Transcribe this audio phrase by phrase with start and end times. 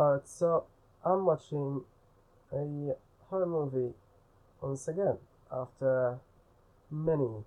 [0.00, 0.64] Alright, so
[1.04, 1.82] I'm watching
[2.54, 2.94] a
[3.28, 3.92] horror movie
[4.62, 5.18] once again
[5.52, 6.18] after
[6.90, 7.44] many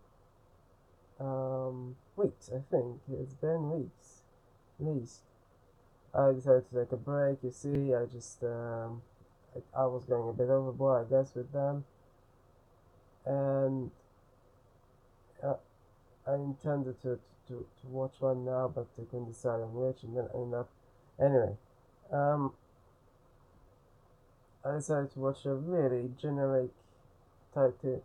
[1.19, 2.99] um, weeks, I think.
[3.11, 4.21] It's been weeks,
[4.79, 5.21] at least.
[6.13, 9.01] I decided to take a break, you see, I just, um,
[9.55, 11.85] I, I was going a bit overboard, I guess, with them.
[13.25, 13.89] And
[15.43, 15.55] uh,
[16.27, 20.15] I intended to, to, to watch one now, but I couldn't decide on which, and
[20.15, 20.69] then I ended up.
[21.19, 21.57] Anyway,
[22.13, 22.53] um,
[24.65, 26.69] I decided to watch a really generic
[27.53, 28.03] title,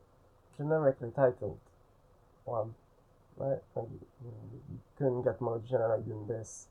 [0.57, 1.59] generically titled
[2.45, 2.75] one.
[3.37, 3.59] Right?
[3.77, 6.67] You couldn't get more generic than this.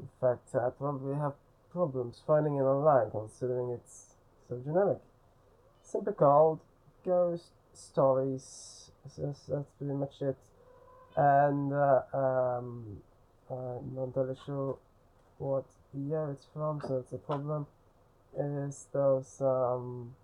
[0.00, 1.34] In fact, I probably have
[1.70, 4.14] problems finding it online considering it's
[4.48, 4.98] so generic.
[5.82, 6.60] Simply called
[7.04, 8.90] Ghost Stories.
[9.16, 10.36] That's, that's pretty much it.
[11.16, 12.96] And uh, um,
[13.50, 14.78] I'm not entirely sure
[15.38, 17.66] what year it's from, so it's a problem.
[18.38, 20.14] It is those some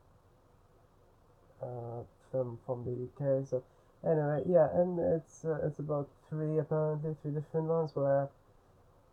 [1.62, 3.46] uh, film from the UK.
[3.48, 3.62] So
[4.04, 8.28] anyway, yeah, and it's uh, it's about three apparently three different ones where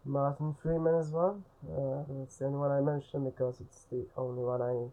[0.05, 1.43] Martin Freeman is one.
[1.65, 4.91] Uh, that's the only one I mentioned because it's the only one I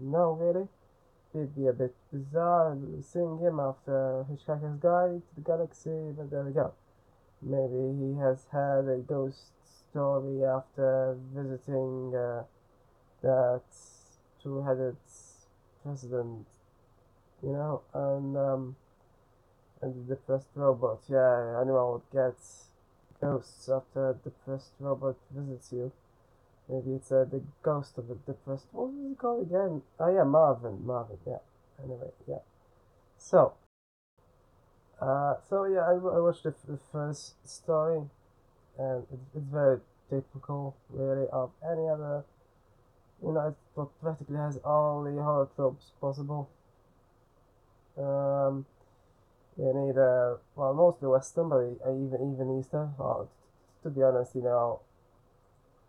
[0.00, 0.68] know really.
[1.34, 6.42] It'd be a bit bizarre seeing him after Hitchhiker's Guide to the Galaxy, but there
[6.42, 6.72] we go.
[7.42, 9.52] Maybe he has had a ghost
[9.90, 12.42] story after visiting uh,
[13.22, 13.62] that
[14.42, 14.96] two-headed
[15.82, 16.46] president,
[17.42, 18.76] you know, and um,
[19.80, 21.00] and the depressed robot.
[21.08, 22.36] Yeah, anyone would get
[23.20, 25.92] ghosts after a depressed robot visits you.
[26.68, 28.66] Maybe it's uh, the ghost of the depressed.
[28.72, 29.82] What was it called again?
[29.98, 30.84] Oh yeah, Marvin.
[30.84, 31.18] Marvin.
[31.26, 31.38] Yeah.
[31.82, 32.42] Anyway, yeah.
[33.16, 33.54] So.
[35.00, 38.02] Uh, so yeah, I, I watched the, the first story,
[38.78, 42.24] and it, it's very typical, really, of any other.
[43.22, 46.48] You know, it practically has all the horror tropes possible.
[47.98, 48.64] Um,
[49.56, 52.94] you need a well, mostly Western, but even even Eastern.
[52.96, 53.28] Well,
[53.82, 54.80] to be honest, you know,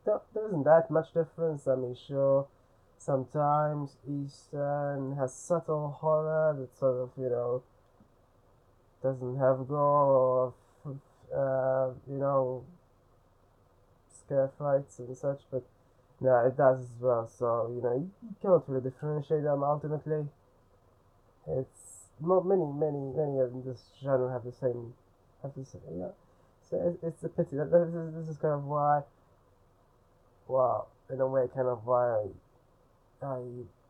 [0.06, 1.68] there, there isn't that much difference.
[1.68, 2.48] I mean, sure,
[2.98, 7.62] sometimes Eastern has subtle horror that sort of, you know,
[9.04, 10.54] doesn't have gore
[10.86, 10.94] or,
[11.36, 12.64] uh, you know,
[14.30, 15.66] scare fights and such, but
[16.22, 17.28] yeah, it does as well.
[17.28, 20.30] So, you know, you, you can't really differentiate them ultimately.
[21.48, 24.94] It's not many, many, many of this genre have the same,
[25.42, 26.14] have the same, yeah.
[26.70, 27.58] So it, it's a pity.
[27.58, 29.02] That, this, is, this is kind of why
[30.50, 32.26] well, in a way, kind of why
[33.22, 33.40] I, I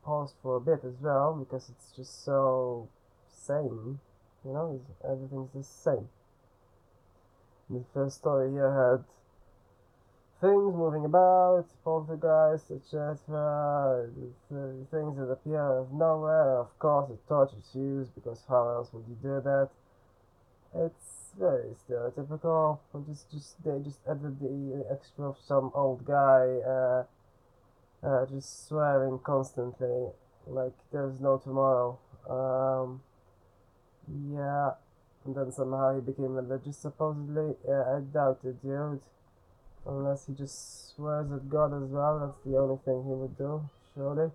[0.04, 2.88] paused for a bit as well because it's just so
[3.28, 3.98] same,
[4.44, 6.08] you know, everything's the same.
[7.70, 9.04] The first story here had
[10.40, 14.08] things moving about, poltergeists, etc.
[14.90, 16.60] Things that appear out of nowhere.
[16.60, 19.68] Of course, torch is used because how else would you do that?
[20.74, 22.78] It's very stereotypical.
[23.08, 27.04] Just, just they just added the extra of some old guy, uh,
[28.02, 30.08] uh, just swearing constantly,
[30.46, 31.98] like there's no tomorrow.
[32.28, 33.02] Um,
[34.32, 34.70] yeah,
[35.24, 37.56] and then somehow he became religious supposedly.
[37.68, 39.00] Yeah, I doubt it, dude.
[39.86, 42.18] Unless he just swears at God as well.
[42.20, 44.30] That's the only thing he would do, surely.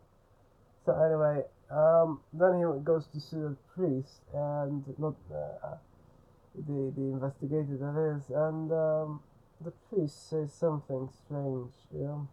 [0.86, 5.16] So anyway, um, then he goes to see the priest and not.
[5.32, 5.76] Uh,
[6.58, 9.20] the, the investigator that is, and um,
[9.64, 12.28] the priest says something strange, you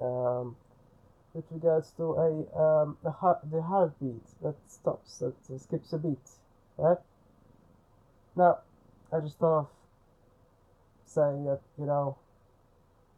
[0.00, 0.56] know, um,
[1.34, 6.18] with regards to a, um, a heart, the heartbeat that stops, that skips a beat,
[6.78, 6.98] right?
[8.34, 8.58] Now,
[9.12, 9.68] I just thought of
[11.16, 12.16] saying that, you know,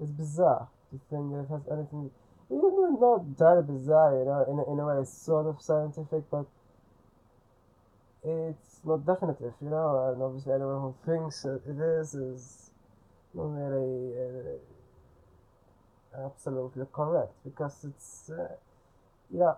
[0.01, 2.11] it's bizarre to think that it has anything,
[2.51, 6.23] even not that bizarre, you know, in a, in a way, it's sort of scientific,
[6.31, 6.47] but
[8.25, 12.71] it's not definitive, you know, and obviously anyone who thinks that it is is
[13.35, 14.15] not really
[16.15, 18.57] uh, absolutely correct because it's, uh,
[19.31, 19.55] yeah,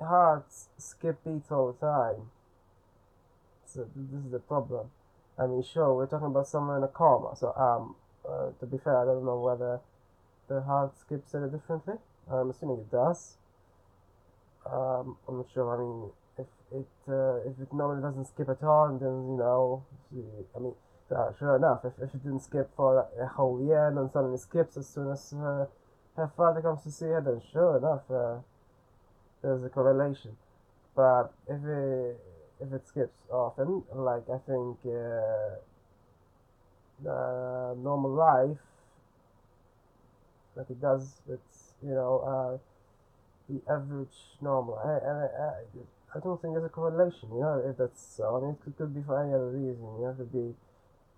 [0.00, 2.30] hearts skip beats all the time.
[3.64, 4.90] So this is the problem.
[5.42, 7.96] I mean, sure, we're talking about someone in a coma, so um,
[8.28, 9.80] uh, to be fair, I don't know whether
[10.48, 11.94] the heart skips it differently.
[12.30, 13.36] I'm assuming it does.
[14.64, 15.66] Um, I'm not sure.
[15.74, 19.84] I mean, if it uh, if it normally doesn't skip at all, then you know,
[20.54, 20.74] I mean,
[21.10, 24.38] uh, sure enough, if, if it didn't skip for a whole year and then suddenly
[24.38, 25.66] skips as soon as uh,
[26.16, 28.38] her father comes to see her, then sure enough, uh,
[29.42, 30.36] there's a correlation.
[30.94, 32.20] But if it
[32.62, 35.56] if it skips often, like I think uh,
[37.76, 38.58] normal life,
[40.56, 41.40] like it does with
[41.82, 42.58] you know uh,
[43.52, 44.78] the average normal.
[44.84, 45.52] I, I, I,
[46.14, 48.36] I don't think there's a correlation, you know, if that's so.
[48.36, 50.54] I mean, it could, could be for any other reason, you know, it could be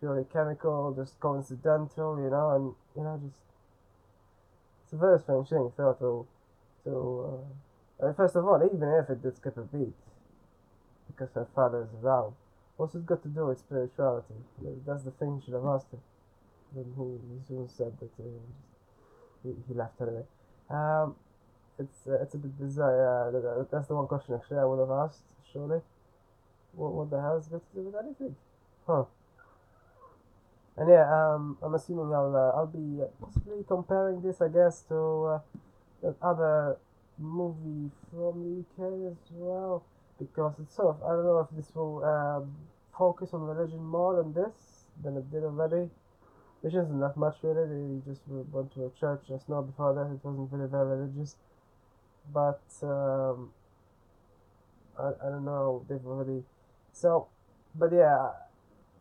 [0.01, 3.37] purely chemical, just coincidental, you know, and you know, just
[4.85, 6.27] it's a very strange thing, so to
[6.85, 7.41] to
[8.05, 9.95] uh, first of all, even if it did skip a beat,
[11.17, 12.35] because her father is around,
[12.77, 14.35] what's it got to do with spirituality?
[14.87, 16.01] That's the thing she should have asked him.
[16.75, 18.27] Then he, he soon said that uh,
[19.43, 20.25] he, he left anyway.
[20.71, 21.15] Um,
[21.79, 23.29] it's uh, it's a bit bizarre.
[23.29, 25.23] Uh, that's the one question actually I would have asked.
[25.53, 25.81] Surely,
[26.73, 28.37] what what the hell is got to do with anything?
[28.87, 29.05] Huh.
[30.77, 35.41] And yeah, um, I'm assuming I'll uh, I'll be possibly comparing this, I guess, to
[36.05, 36.79] uh, other
[37.19, 39.85] movie from the UK as well,
[40.19, 42.55] because it's of I don't know if this will um,
[42.97, 45.91] focus on religion more than this than it did already,
[46.61, 48.01] which isn't that much really.
[48.05, 50.13] They just went to a church just now before that.
[50.13, 51.37] It wasn't really very religious,
[52.33, 53.51] but um,
[54.99, 55.85] I I don't know.
[55.89, 56.45] They've already
[56.93, 57.29] so,
[57.75, 58.31] but yeah,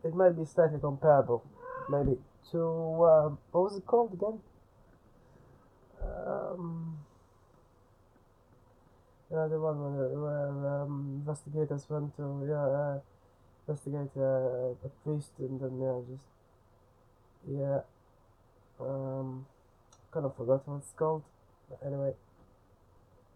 [0.04, 1.44] it might be slightly comparable
[1.88, 2.18] maybe
[2.50, 2.58] to
[3.04, 4.40] um, what was it called again?
[6.02, 6.98] Um,
[9.34, 12.98] yeah, the one where, where um, investigators went to yeah uh,
[13.66, 16.26] investigate uh, a priest and then yeah just
[17.50, 17.80] yeah
[18.80, 19.46] um
[20.12, 21.22] kind of forgot what it's called.
[21.68, 22.12] But anyway,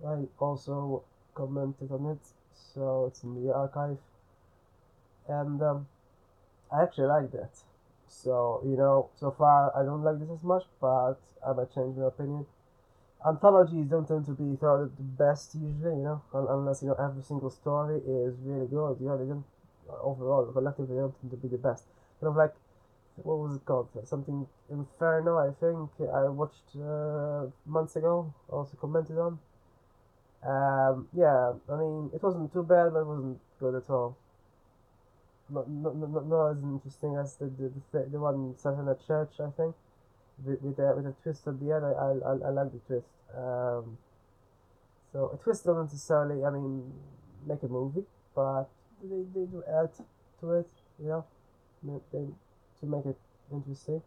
[0.04, 1.04] I also
[1.34, 3.98] commented on it, so it's in the archive,
[5.28, 5.86] and um,
[6.72, 7.50] I actually like that.
[8.08, 11.96] So, you know, so far I don't like this as much, but I might change
[11.96, 12.46] my opinion.
[13.26, 16.94] Anthologies don't tend to be thought of the best usually, you know, unless, you know,
[16.94, 18.96] every single story is really good.
[19.00, 19.44] You know, they don't,
[20.02, 21.84] overall, collectively, they don't tend to be the best.
[22.20, 22.54] Kind of like,
[23.16, 23.88] what was it called?
[24.04, 29.38] Something Inferno, I think, I watched uh, months ago, also commented on.
[30.46, 34.16] Um, yeah, I mean, it wasn't too bad, but it wasn't good at all
[35.50, 38.96] not, not, not, not as interesting as the the, the, the one set in a
[39.06, 39.74] church, I think,
[40.44, 41.84] with with a, with a twist at the end.
[41.84, 43.08] I I, I, I like the twist.
[43.36, 43.98] Um,
[45.12, 46.92] so a twist doesn't necessarily, I mean,
[47.46, 48.04] make a movie,
[48.34, 48.68] but
[49.02, 49.90] they, they do add
[50.40, 50.68] to it,
[51.02, 51.24] you know,
[52.12, 52.26] they,
[52.80, 53.16] to make it
[53.50, 54.02] interesting.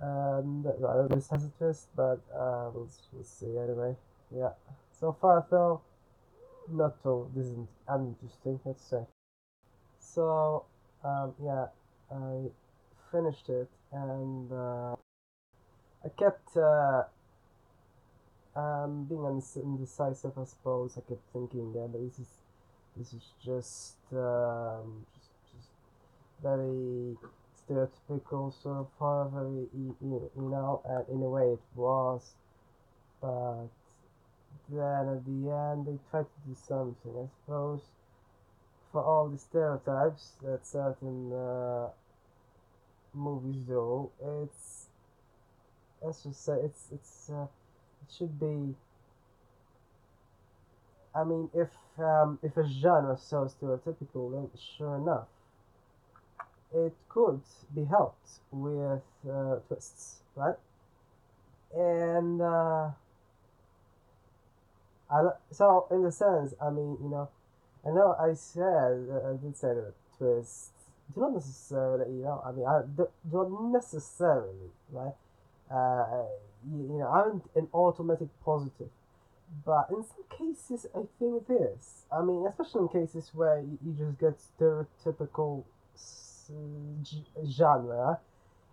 [0.00, 3.96] And I don't know this has a twist, but uh, we'll, we'll see anyway.
[4.34, 4.50] Yeah.
[4.92, 5.80] So far, though,
[6.70, 7.28] not so.
[7.34, 9.04] This isn't uninteresting, let's say
[10.14, 10.64] so
[11.04, 11.66] um, yeah
[12.10, 12.50] I
[13.10, 14.96] finished it and uh,
[16.04, 17.02] I kept uh,
[18.56, 22.28] um, being indecisive I suppose I kept thinking yeah this is
[22.96, 25.70] this is just um, just, just
[26.42, 27.16] very
[27.58, 32.32] stereotypical sort of horror very you know and in a way it was
[33.20, 33.68] but
[34.68, 37.80] then at the end they tried to do something I suppose
[38.92, 41.88] for all the stereotypes that certain uh,
[43.14, 44.10] movies though.
[44.42, 44.86] it's
[46.02, 48.74] let's just say it's it's uh, it should be.
[51.14, 51.68] I mean, if
[51.98, 55.26] um, if a genre is so stereotypical, then sure enough,
[56.72, 57.40] it could
[57.74, 60.56] be helped with uh, twists, right?
[61.74, 62.90] And uh,
[65.10, 67.28] I so in the sense, I mean, you know
[67.86, 70.72] I know I said, I did say that twist,
[71.14, 75.14] do not necessarily, you know, I mean, I do, do not necessarily, right?
[75.70, 76.24] Uh,
[76.70, 78.88] you, you know, I'm an automatic positive.
[79.64, 82.04] But in some cases, I think it is.
[82.12, 85.64] I mean, especially in cases where you, you just get stereotypical
[87.46, 88.18] genre,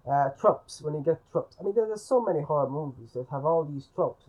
[0.09, 1.55] uh, tropes, when you get tropes.
[1.59, 4.25] I mean, there, there's so many horror movies that have all these tropes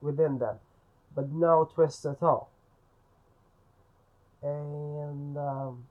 [0.00, 0.56] within them,
[1.14, 2.50] but no twist at all
[4.46, 5.84] and um,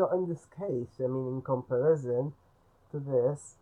[0.00, 2.32] so in this case I mean in comparison
[2.90, 3.56] to this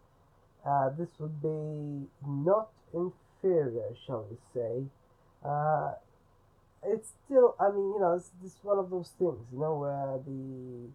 [0.65, 4.85] uh, this would be not inferior shall we say
[5.45, 5.95] uh,
[6.87, 10.23] it's still I mean you know it's just one of those things you know where
[10.25, 10.87] the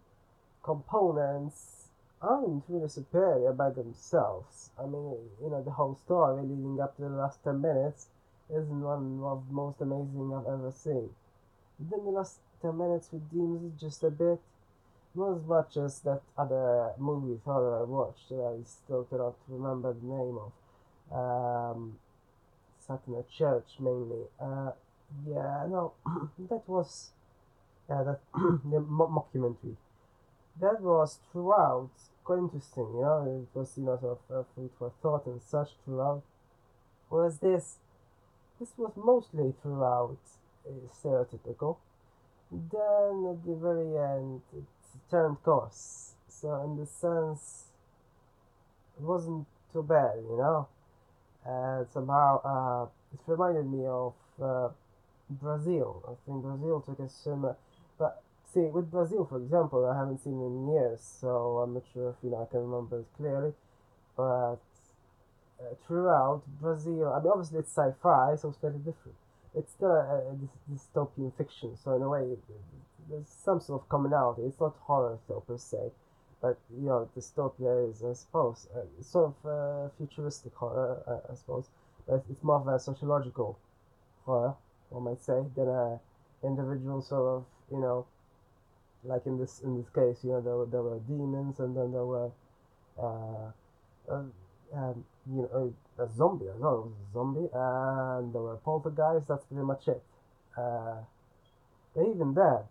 [0.62, 1.88] components
[2.22, 7.02] aren't really superior by themselves I mean you know the whole story leading up to
[7.02, 8.06] the last 10 minutes
[8.48, 11.10] isn't one of the most amazing I've ever seen
[11.78, 14.40] then the last 10 minutes redeems it just a bit.
[15.14, 19.92] Not as much as that other movie that I watched that I still cannot remember
[19.92, 20.52] the name of.
[21.12, 21.98] Um,
[22.86, 24.24] set in a church mainly.
[24.40, 24.72] Uh,
[25.26, 25.92] yeah, no,
[26.50, 27.10] that was
[27.88, 29.76] yeah, that the mo- mockumentary.
[30.60, 31.90] That was throughout
[32.24, 32.88] quite interesting.
[32.94, 36.22] You know, it was you know sort of uh, food for thought and such throughout.
[37.08, 37.76] Whereas this,
[38.58, 40.18] this was mostly throughout
[40.68, 41.76] uh, stereotypical.
[42.50, 44.64] Then at the very end, it
[45.10, 46.14] turned course.
[46.28, 47.64] So in the sense,
[48.96, 50.68] it wasn't too bad, you know.
[51.44, 54.68] And somehow, uh, it reminded me of uh,
[55.30, 56.02] Brazil.
[56.06, 57.56] I think Brazil took a similar,
[57.98, 58.22] but
[58.52, 62.16] see, with Brazil, for example, I haven't seen in years, so I'm not sure if
[62.22, 63.52] you know I can remember it clearly.
[64.16, 64.62] But
[65.60, 69.16] uh, throughout Brazil, I mean, obviously it's sci-fi, so it's very different.
[69.54, 70.36] It's still a, a
[70.70, 72.36] dystopian fiction, so in a way,
[73.08, 74.42] there's some sort of commonality.
[74.42, 75.90] It's not horror, though per se,
[76.40, 81.34] but you know, dystopia is, I suppose, uh, sort of uh, futuristic horror, uh, I
[81.34, 81.68] suppose,
[82.06, 83.58] but it's more of a sociological
[84.24, 84.54] horror,
[84.90, 86.00] one might say, than a
[86.42, 88.06] individual sort of, you know,
[89.04, 91.92] like in this in this case, you know, there were, there were demons, and then
[91.92, 92.30] there were,
[92.98, 93.50] uh,
[94.10, 94.22] uh
[94.74, 96.74] um, you know, a zombie as well.
[96.74, 99.28] It was a zombie, and there were poltergeists.
[99.28, 100.02] That's pretty much it.
[100.56, 100.96] Uh,
[101.94, 102.64] but even there,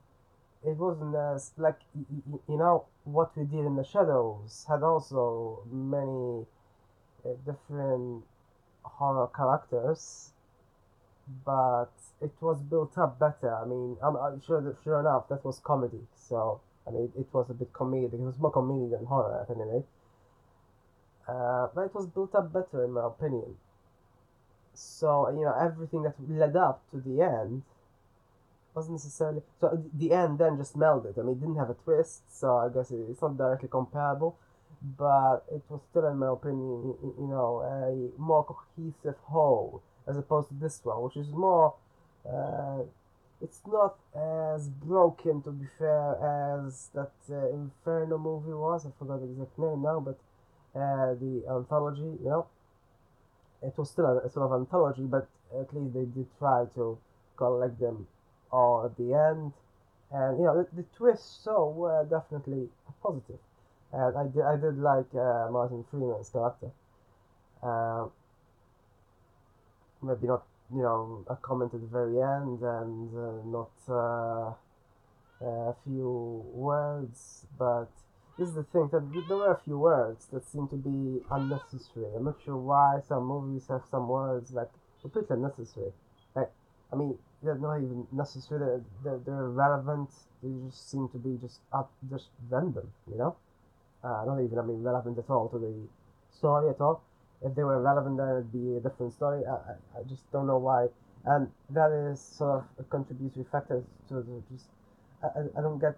[0.65, 6.45] it wasn't as like you know what we did in the shadows had also many
[7.25, 8.23] uh, different
[8.83, 10.31] horror characters
[11.45, 11.91] but
[12.21, 13.53] it was built up better.
[13.55, 17.27] I mean i'm, I'm sure that sure enough that was comedy so i mean it,
[17.33, 19.85] was a bit comedic it was more comedy than horror at any rate
[21.27, 23.55] uh, but it was built up better in my opinion.
[24.73, 27.63] So you know everything that led up to the end
[28.75, 31.17] wasn't necessarily so the end then just melded.
[31.17, 34.37] I mean, it didn't have a twist, so I guess it's not directly comparable,
[34.97, 40.49] but it was still, in my opinion, you know, a more cohesive whole as opposed
[40.49, 41.75] to this one, which is more.
[42.27, 42.83] Uh,
[43.41, 46.15] it's not as broken, to be fair,
[46.65, 48.85] as that uh, Inferno movie was.
[48.85, 50.17] I forgot the exact name now, but
[50.79, 52.47] uh, the anthology, you know,
[53.61, 56.97] it was still a, a sort of anthology, but at least they did try to
[57.35, 58.07] collect them
[58.53, 59.51] or at the end.
[60.11, 62.69] And you know the, the twists so were definitely
[63.01, 63.39] positive.
[63.91, 66.71] And I did I did like uh, Martin Freeman's character.
[67.63, 68.05] Uh,
[70.03, 70.43] maybe not
[70.73, 74.53] you know a comment at the very end and uh, not uh,
[75.41, 77.89] a few words, but
[78.37, 82.05] this is the thing that there were a few words that seem to be unnecessary.
[82.15, 84.69] I'm not sure why some movies have some words like
[85.01, 85.91] completely unnecessary.
[86.35, 86.51] Like
[86.93, 88.81] I mean, they're not even necessary.
[89.03, 90.09] They're, they're, relevant.
[90.41, 93.35] They just seem to be just up, just random, you know.
[94.03, 95.73] Uh, not even I mean relevant at all to the
[96.37, 97.01] story at all.
[97.41, 99.43] If they were relevant, then it'd be a different story.
[99.45, 100.87] I, I, I just don't know why,
[101.25, 104.67] and that is sort of a contributory factor to the just.
[105.23, 105.95] I, I don't get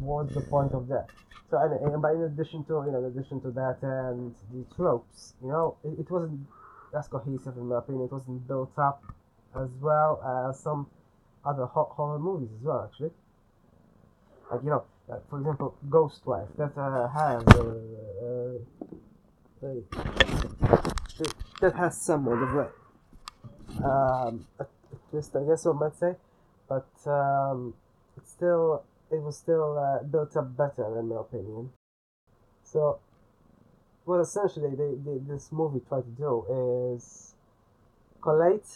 [0.00, 1.08] what's the point of that.
[1.50, 4.64] So and, and but in addition to you know in addition to that and the
[4.74, 6.46] tropes, you know, it, it wasn't
[6.96, 8.04] as cohesive in my opinion.
[8.04, 9.02] It wasn't built up
[9.54, 10.86] as well as some
[11.44, 13.10] other horror movies as well, actually.
[14.50, 18.58] Like you know, like for example, Ghost Wife that uh, has uh,
[19.62, 19.74] uh,
[21.60, 22.70] that has somewhat of a,
[23.84, 24.66] um, a
[25.10, 26.14] twist, I guess, one might say,
[26.68, 27.74] but um,
[28.16, 31.70] it's still it was still uh, built up better in my opinion.
[32.62, 32.98] So,
[34.04, 37.34] what essentially they, they, this movie tried to do is
[38.20, 38.66] collate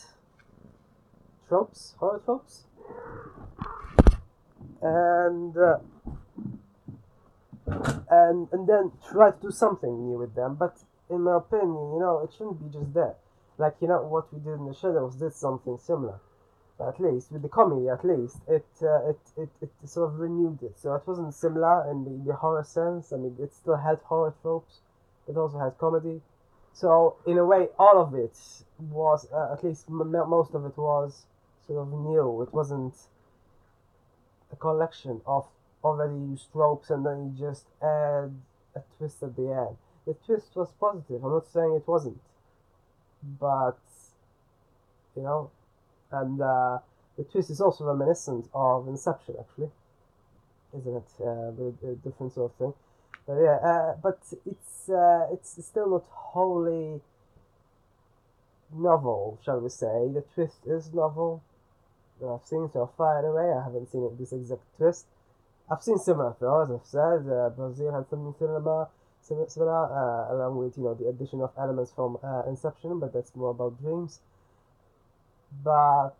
[1.53, 2.65] tropes, horror tropes,
[4.81, 5.77] and uh,
[8.11, 10.55] and and then try to do something new with them.
[10.55, 10.79] But
[11.11, 13.17] in my opinion, you know, it shouldn't be just that.
[13.59, 16.21] Like you know what we did in the shadows did something similar.
[16.81, 20.63] At least with the comedy, at least it uh, it, it it sort of renewed
[20.63, 20.79] it.
[20.79, 23.13] So it wasn't similar in the, the horror sense.
[23.13, 24.81] I mean, it still had horror tropes.
[25.29, 26.23] It also had comedy.
[26.73, 28.37] So in a way, all of it
[28.79, 31.27] was, uh, at least m- most of it was
[31.67, 32.43] sort of new.
[32.43, 32.95] It wasn't
[34.53, 35.47] a collection of
[35.83, 38.33] already used tropes and then you just add
[38.75, 39.77] a twist at the end.
[40.07, 41.25] The twist was positive.
[41.25, 42.21] I'm not saying it wasn't,
[43.41, 43.79] but
[45.17, 45.51] you know,
[46.11, 46.79] and uh,
[47.17, 49.71] the twist is also reminiscent of Inception, actually,
[50.77, 51.09] isn't it?
[51.21, 52.75] Uh, a different sort of thing.
[53.27, 57.01] But yeah, uh, but it's uh, it's still not wholly
[58.75, 60.09] novel, shall we say?
[60.13, 61.43] The twist is novel,
[62.23, 63.53] that I've seen so far anyway.
[63.53, 65.07] I haven't seen it this exact twist.
[65.71, 67.29] I've seen similar films, I've said.
[67.29, 68.89] Uh, Brazil had something similar,
[69.21, 73.35] similar uh, along with you know the addition of elements from uh, Inception, but that's
[73.35, 74.21] more about dreams.
[75.65, 76.17] But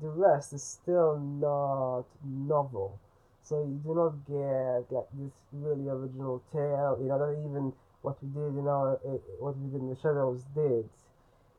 [0.00, 2.98] the rest is still not novel.
[3.42, 6.98] So you do not get like this really original tale.
[7.00, 9.96] You know, not even what we did, in our, uh, what we did in the
[9.96, 10.88] shadows did.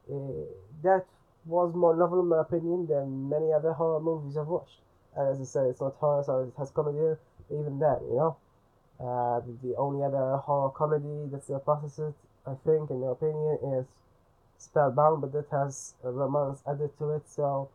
[0.10, 0.46] Uh,
[0.84, 1.06] that
[1.50, 4.80] was more novel in my opinion than many other horror movies I've watched.
[5.18, 7.18] And as I said, it's not horror, so it has comedy.
[7.52, 8.38] Even then, you know,
[9.00, 12.14] uh, the, only other horror comedy that's surpasses it,
[12.46, 13.86] I think, in my opinion, is
[14.60, 17.70] Spellbound, but that has a romance added to it, so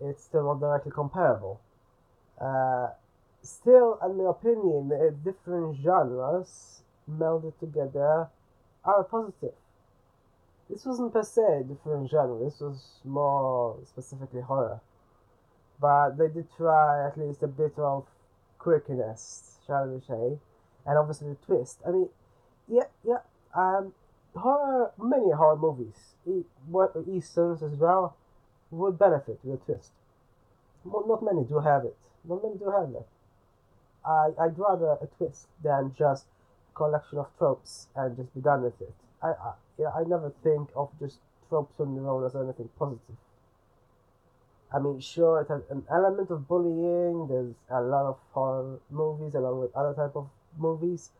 [0.00, 1.60] it's still not directly comparable.
[2.40, 2.88] Uh,
[3.42, 4.92] still, in my opinion,
[5.24, 8.28] different genres melded together
[8.84, 9.54] are positive.
[10.68, 14.80] This wasn't per se different genre, this was more specifically horror.
[15.80, 18.06] But they did try at least a bit of
[18.58, 20.38] quirkiness, shall we say,
[20.86, 21.78] and obviously the twist.
[21.86, 22.08] I mean,
[22.66, 23.20] yeah, yeah,
[23.54, 23.92] um,
[24.34, 28.16] horror, many horror movies, Easterns as well,
[28.70, 29.90] would benefit with a twist.
[30.84, 31.96] Not many do have it.
[32.24, 33.06] Not many do have that.
[34.04, 36.26] I, I'd rather a twist than just
[36.74, 38.94] collection of tropes and just be done with it.
[39.22, 41.18] I, I, yeah, I never think of just
[41.48, 43.16] tropes on their own as anything positive.
[44.74, 47.28] I mean, sure, it has an element of bullying.
[47.28, 50.28] There's a lot of horror movies along with other type of
[50.58, 51.10] movies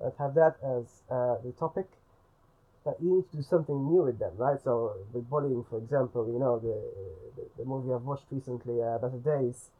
[0.00, 1.86] that have that as uh, the topic.
[2.84, 4.58] But you need to do something new with them, right?
[4.62, 6.76] So with bullying, for example, you know, the
[7.36, 9.70] the, the movie I've watched recently, uh, Better Days,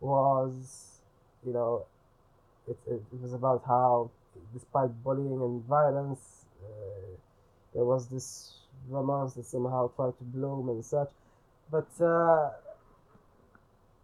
[0.00, 1.00] was,
[1.44, 1.86] you know,
[2.68, 4.10] it, it, it was about how,
[4.52, 7.16] despite bullying and violence, uh,
[7.76, 8.54] there was this
[8.88, 11.10] romance that somehow tried to bloom and such.
[11.70, 12.50] But uh,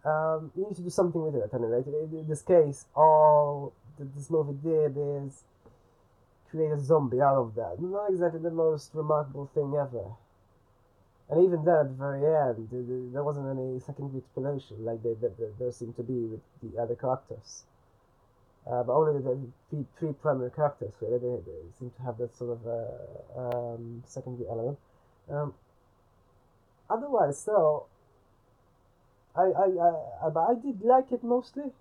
[0.04, 1.86] um, you need to do something with it at any rate.
[1.86, 5.42] In this case, all that this movie did is
[6.50, 7.80] create a zombie out of that.
[7.80, 10.04] Not exactly the most remarkable thing ever.
[11.30, 12.68] And even then, at the very end,
[13.14, 16.94] there wasn't any secondary explanation like they, they, there seemed to be with the other
[16.94, 17.64] characters.
[18.64, 19.36] Uh, but only the
[19.70, 24.04] three, three primary characters really they, they seem to have that sort of uh, um,
[24.06, 24.78] secondary element.
[25.28, 25.54] Um,
[26.88, 27.86] otherwise, though,
[29.34, 31.72] I, I, I, I, I did like it mostly.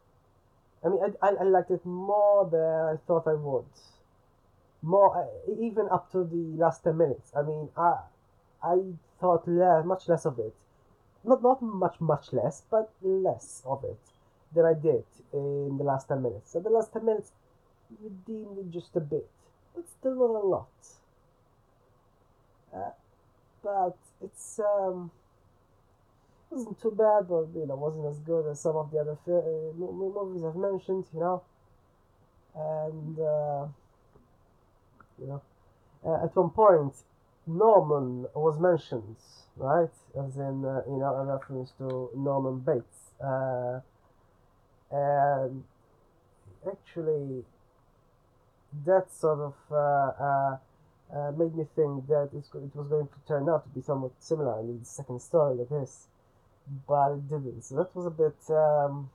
[0.84, 3.66] I mean, I, I, I liked it more than I thought I would.
[4.82, 7.32] More, uh, even up to the last ten minutes.
[7.38, 8.00] I mean, I,
[8.64, 8.80] I
[9.20, 10.56] thought less, much less of it.
[11.24, 14.00] Not, not much, much less, but less of it
[14.54, 16.52] than I did in the last 10 minutes.
[16.52, 17.32] So the last 10 minutes
[18.02, 19.28] redeemed it just a bit,
[19.76, 20.68] but still not a lot.
[22.74, 22.92] Uh,
[23.64, 25.12] but it's um,
[26.50, 29.32] wasn't too bad, but you know, wasn't as good as some of the other fi-
[29.32, 31.44] uh, movies I've mentioned, you know.
[32.56, 33.68] And uh,
[35.20, 35.42] you know,
[36.06, 36.94] uh, at one point,
[37.48, 39.16] Norman was mentioned,
[39.58, 39.90] right?
[40.18, 43.12] As in, uh, you know, a reference to Norman Bates.
[44.92, 45.64] And
[46.68, 47.44] actually
[48.86, 50.58] that sort of uh, uh,
[51.14, 54.60] uh, made me think that it was going to turn out to be somewhat similar
[54.60, 56.08] in the second story like this,
[56.88, 57.64] but it didn't.
[57.64, 59.10] So that was a bit, um,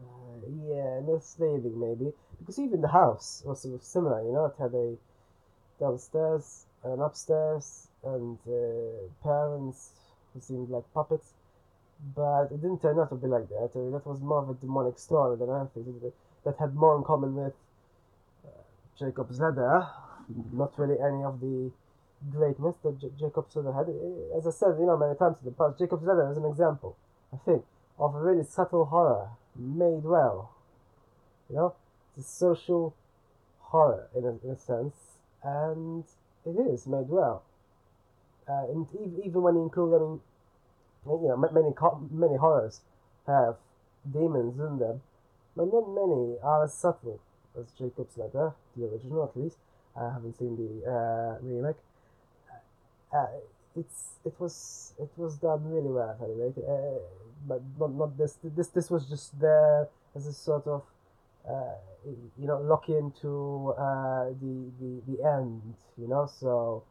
[0.00, 4.22] uh, yeah, misleading maybe, because even the house was sort of similar.
[4.22, 4.96] You know, it had a
[5.78, 9.90] downstairs and upstairs, and uh, parents
[10.32, 11.32] who seemed like puppets
[12.14, 13.70] but it didn't turn out to be like that.
[13.74, 16.00] Uh, that was more of a demonic story than anything
[16.44, 17.54] that, had more in common with
[18.44, 18.50] uh,
[18.98, 19.86] Jacob's Ladder.
[20.52, 21.70] Not really any of the
[22.30, 23.88] greatness that J- Jacob's Ladder had.
[24.36, 26.96] As I said, you know, many times in the past, Jacob's Ladder is an example,
[27.32, 27.64] I think,
[27.98, 30.50] of a really subtle horror made well.
[31.48, 31.74] You know,
[32.16, 32.94] it's a social
[33.60, 34.96] horror in a, in a sense,
[35.42, 36.04] and
[36.44, 37.42] it is made well.
[38.46, 38.86] Uh, and
[39.24, 40.20] even when you include, I mean,
[41.06, 41.72] you know, many
[42.10, 42.80] many horrors
[43.26, 43.56] have
[44.10, 45.00] demons in them,
[45.56, 47.20] but not many are as subtle
[47.58, 49.56] as Jacob's Ladder, the original at least.
[49.96, 51.76] I haven't seen the uh, remake.
[53.12, 53.26] Uh,
[53.76, 56.98] it's it was it was done really well anyway, uh,
[57.46, 60.82] but not not this this this was just there as a sort of
[61.48, 61.74] uh,
[62.38, 65.62] you know lock into uh, the, the the end,
[65.96, 66.26] you know.
[66.26, 66.82] So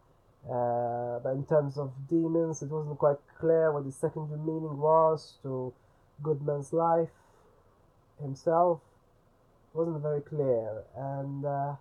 [0.49, 5.35] uh, but in terms of demons, it wasn't quite clear what the secondary meaning was
[5.43, 5.73] to
[6.21, 7.09] Goodman's life
[8.21, 8.81] himself.
[9.73, 11.75] It wasn't very clear, and uh,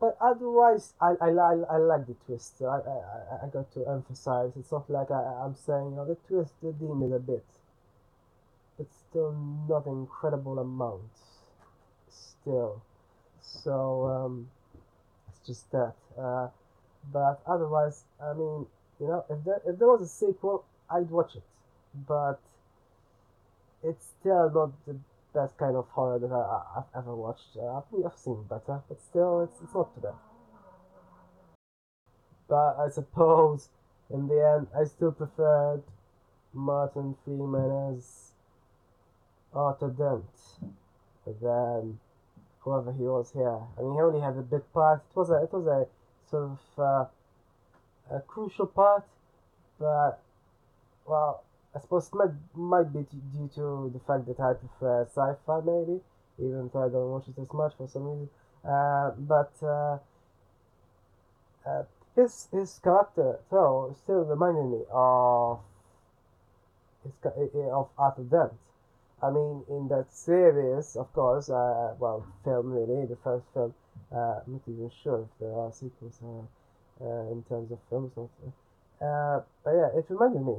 [0.00, 2.62] but otherwise, I, I, I, I like the twist.
[2.62, 4.52] I, I, I got to emphasize.
[4.56, 7.44] It's not like I, I'm saying, you know, the twist the demon a bit,
[8.76, 9.32] but still
[9.68, 11.02] not incredible amount.
[12.08, 12.80] Still,
[13.42, 14.48] so um,
[15.48, 15.94] just that.
[16.16, 16.48] Uh,
[17.12, 18.66] but otherwise, I mean,
[19.00, 21.42] you know, if there if there was a sequel, I'd watch it.
[22.06, 22.38] But
[23.82, 24.96] it's still not the
[25.34, 27.56] best kind of horror that I, have ever watched.
[27.56, 30.14] Uh, I've, seen better, but still, it's, it's not too bad.
[32.48, 33.68] But I suppose
[34.10, 35.82] in the end, I still preferred
[36.52, 38.32] Martin Freeman as
[39.54, 40.74] Arthur Dent
[41.40, 42.00] than
[42.60, 43.58] whoever he was here.
[43.76, 45.02] I mean, he only had a big part.
[45.10, 45.86] It was a it was a
[46.30, 49.04] sort of uh, a crucial part,
[49.78, 50.20] but
[51.06, 51.44] well,
[51.74, 56.00] I suppose it might might be due to the fact that I prefer sci-fi maybe,
[56.38, 58.28] even though I don't watch it as much for some reason.
[58.64, 59.98] Uh, but uh,
[61.66, 61.84] uh,
[62.16, 65.60] his his character though still reminded me of
[67.04, 67.12] his
[67.72, 68.52] of Arthur Dent.
[69.22, 73.74] I mean, in that series, of course, uh, well, film really, the first film.
[74.14, 78.12] Uh, I'm not even sure if there are sequels uh, uh in terms of films.
[78.16, 78.52] Or something.
[79.00, 80.56] Uh, but yeah, it reminded me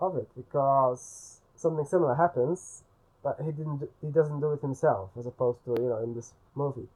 [0.00, 2.84] of it because something similar happens,
[3.24, 3.88] but he didn't.
[4.00, 6.88] He doesn't do it himself, as opposed to you know in this movie.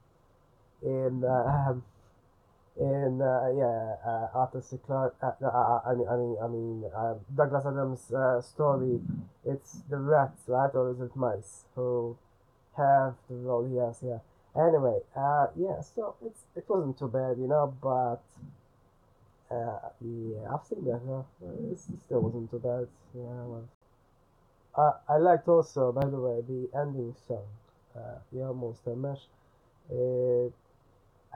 [0.83, 1.75] In uh,
[2.81, 4.79] in uh, yeah, uh, Arthur C.
[4.79, 5.15] Clarke.
[5.23, 9.01] Uh, I mean, I mean, I mean, uh, Douglas Adams' uh, story.
[9.45, 12.17] It's the rats, right, or is it mice who
[12.77, 13.67] have the role
[14.01, 14.21] here?
[14.57, 15.81] Anyway, uh, yeah.
[15.81, 18.23] So it's it wasn't too bad, you know, but
[19.51, 21.25] uh, yeah, I've seen that.
[21.71, 22.89] It still wasn't too bad.
[23.15, 23.69] Yeah, well.
[25.09, 27.47] I liked also, by the way, the ending song.
[28.33, 29.27] Yeah, almost mesh.
[29.91, 30.49] Uh,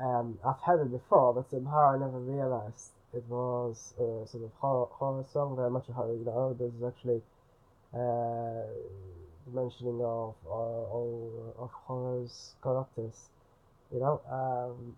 [0.00, 4.50] um, I've heard it before, but somehow I never realized it was a sort of
[4.58, 6.14] horror, horror song, very much a horror.
[6.14, 7.22] You know, there's actually
[7.94, 8.66] uh,
[9.52, 13.28] mentioning of uh, all of horror's characters.
[13.92, 14.96] You know, um,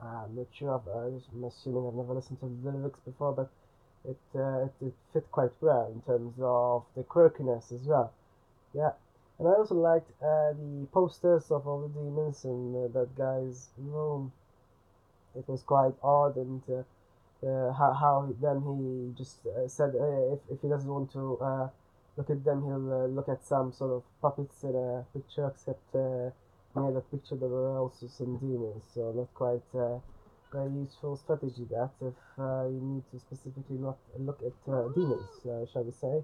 [0.00, 0.82] I'm not sure.
[0.94, 3.50] I'm assuming I've never listened to the lyrics before, but
[4.08, 8.12] it, uh, it, it fit quite well in terms of the quirkiness as well.
[8.74, 8.92] Yeah,
[9.42, 13.70] and I also liked uh, the posters of all the demons and uh, that guy's
[13.76, 14.30] room.
[15.34, 16.84] It was quite odd, and uh,
[17.44, 21.68] uh how, how then he just uh, said if, if he doesn't want to uh,
[22.16, 26.92] look at them, he'll look at some sort of puppets in a picture, except near
[26.94, 29.98] that picture there were also some demons, so not quite a
[30.52, 34.54] very useful strategy that if you need to specifically not look at
[34.94, 35.34] demons,
[35.72, 36.22] shall we say.